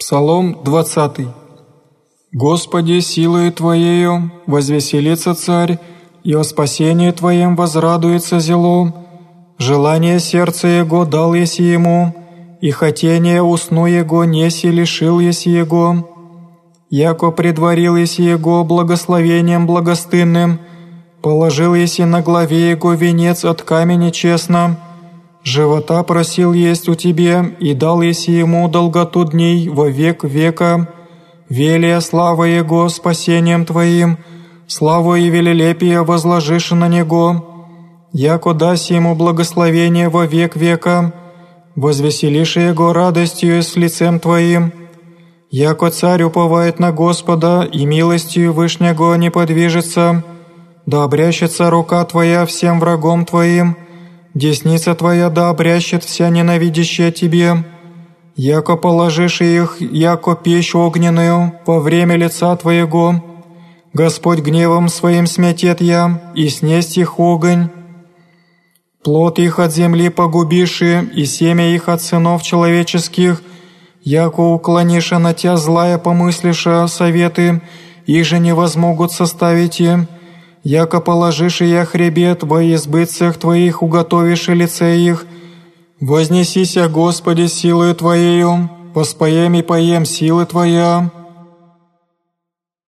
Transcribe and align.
Псалом 0.00 0.56
20. 0.64 1.28
«Господи, 2.32 3.00
силою 3.00 3.52
Твоею 3.52 4.32
возвеселится 4.46 5.34
царь, 5.34 5.78
и 6.24 6.32
о 6.32 6.42
спасении 6.42 7.10
Твоем 7.10 7.54
возрадуется 7.54 8.40
зело. 8.40 8.94
Желание 9.58 10.18
сердца 10.18 10.68
Его 10.68 11.04
дал 11.04 11.34
еси 11.34 11.64
Ему, 11.64 12.14
и 12.62 12.70
хотение 12.70 13.42
усну 13.42 13.84
Его 13.84 14.24
неси 14.24 14.70
лишил 14.70 15.20
еси 15.20 15.50
Его. 15.50 16.08
Яко 16.88 17.30
предварил 17.30 17.94
еси 17.96 18.22
Его 18.22 18.64
благословением 18.64 19.66
благостынным, 19.66 20.60
положил 21.20 21.74
еси 21.74 22.04
на 22.04 22.22
главе 22.22 22.70
Его 22.70 22.94
венец 22.94 23.44
от 23.44 23.60
камени 23.60 24.08
честно, 24.08 24.78
Живота 25.42 26.02
просил 26.02 26.52
есть 26.52 26.88
у 26.88 26.94
тебе, 26.94 27.56
и 27.60 27.72
дал 27.74 28.02
еси 28.02 28.32
ему 28.32 28.68
долготу 28.68 29.24
дней 29.24 29.68
во 29.68 29.88
век 29.88 30.24
века. 30.24 30.88
Велия 31.48 32.00
слава 32.00 32.44
Его 32.44 32.88
спасением 32.88 33.64
Твоим, 33.64 34.18
славу 34.66 35.16
и 35.16 35.28
велелепие 35.28 36.04
возложишь 36.04 36.70
на 36.72 36.88
Него. 36.88 37.46
Яко 38.12 38.52
даси 38.54 38.94
ему 38.94 39.14
благословение 39.14 40.08
во 40.08 40.26
век 40.26 40.56
века, 40.56 41.12
возвеселишь 41.74 42.56
Его 42.56 42.92
радостью 42.92 43.62
с 43.62 43.76
лицем 43.76 44.20
Твоим. 44.20 44.72
Яко 45.50 45.90
царь 45.90 46.22
уповает 46.22 46.78
на 46.78 46.92
Господа, 46.92 47.62
и 47.72 47.84
милостью 47.86 48.52
Вышнего 48.52 49.14
не 49.14 49.30
подвижется, 49.30 50.22
да 50.86 51.02
обрящется 51.02 51.70
рука 51.70 52.04
Твоя 52.04 52.46
всем 52.46 52.78
врагом 52.78 53.24
Твоим, 53.24 53.76
Десница 54.34 54.94
Твоя 54.94 55.28
да 55.28 55.48
обрящет 55.48 56.04
вся 56.04 56.28
ненавидящая 56.30 57.10
Тебе, 57.10 57.64
яко 58.36 58.76
положишь 58.76 59.40
их, 59.40 59.78
яко 59.80 60.36
печь 60.36 60.74
огненную 60.74 61.54
во 61.66 61.80
время 61.80 62.16
лица 62.16 62.54
Твоего. 62.56 63.24
Господь 63.92 64.38
гневом 64.38 64.88
Своим 64.88 65.26
сметет 65.26 65.80
я, 65.80 66.32
и 66.36 66.48
снесть 66.48 66.96
их 66.96 67.18
огонь. 67.18 67.70
Плод 69.02 69.40
их 69.40 69.58
от 69.58 69.72
земли 69.72 70.10
погубиши, 70.10 71.10
и 71.12 71.24
семя 71.24 71.74
их 71.74 71.88
от 71.88 72.00
сынов 72.00 72.42
человеческих, 72.44 73.42
яко 74.02 74.40
уклонишь 74.40 75.10
на 75.10 75.34
Тя 75.34 75.56
злая 75.56 75.98
помыслиша 75.98 76.86
советы, 76.86 77.62
их 78.06 78.24
же 78.24 78.38
не 78.38 78.54
возмогут 78.54 79.10
составить 79.10 79.80
им, 79.80 80.06
яко 80.62 81.00
положишь 81.00 81.60
я 81.60 81.84
хребет 81.84 82.42
во 82.42 82.62
избытцах 82.74 83.36
Твоих 83.36 83.82
уготовишь 83.82 84.48
и 84.48 84.54
лице 84.54 84.96
их. 84.96 85.26
Вознесися, 86.00 86.88
Господи, 86.88 87.46
силою 87.46 87.94
Твоею, 87.94 88.70
поспоем 88.94 89.54
и 89.54 89.62
поем 89.62 90.04
силы 90.04 90.46
Твоя, 90.46 91.10